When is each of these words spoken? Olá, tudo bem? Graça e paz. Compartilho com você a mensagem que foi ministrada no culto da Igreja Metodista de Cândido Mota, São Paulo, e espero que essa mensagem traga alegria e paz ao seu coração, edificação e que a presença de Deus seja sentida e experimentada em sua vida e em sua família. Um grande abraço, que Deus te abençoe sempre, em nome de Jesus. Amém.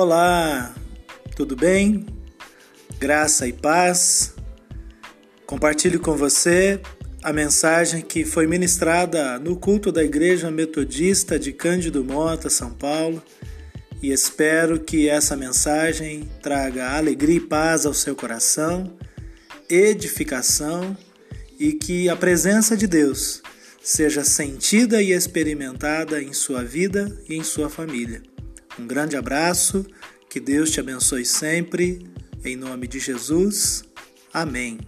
Olá, 0.00 0.76
tudo 1.34 1.56
bem? 1.56 2.06
Graça 3.00 3.48
e 3.48 3.52
paz. 3.52 4.32
Compartilho 5.44 5.98
com 5.98 6.16
você 6.16 6.80
a 7.20 7.32
mensagem 7.32 8.00
que 8.00 8.24
foi 8.24 8.46
ministrada 8.46 9.40
no 9.40 9.56
culto 9.56 9.90
da 9.90 10.04
Igreja 10.04 10.52
Metodista 10.52 11.36
de 11.36 11.52
Cândido 11.52 12.04
Mota, 12.04 12.48
São 12.48 12.70
Paulo, 12.70 13.20
e 14.00 14.12
espero 14.12 14.78
que 14.78 15.08
essa 15.08 15.36
mensagem 15.36 16.30
traga 16.40 16.96
alegria 16.96 17.38
e 17.38 17.40
paz 17.40 17.84
ao 17.84 17.92
seu 17.92 18.14
coração, 18.14 18.96
edificação 19.68 20.96
e 21.58 21.72
que 21.72 22.08
a 22.08 22.14
presença 22.14 22.76
de 22.76 22.86
Deus 22.86 23.42
seja 23.82 24.22
sentida 24.22 25.02
e 25.02 25.10
experimentada 25.10 26.22
em 26.22 26.32
sua 26.32 26.62
vida 26.62 27.20
e 27.28 27.34
em 27.34 27.42
sua 27.42 27.68
família. 27.68 28.22
Um 28.78 28.86
grande 28.86 29.16
abraço, 29.16 29.84
que 30.30 30.38
Deus 30.38 30.70
te 30.70 30.80
abençoe 30.80 31.24
sempre, 31.24 32.06
em 32.44 32.56
nome 32.56 32.86
de 32.86 33.00
Jesus. 33.00 33.82
Amém. 34.32 34.78